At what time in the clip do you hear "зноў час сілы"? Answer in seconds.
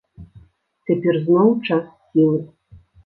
1.25-2.39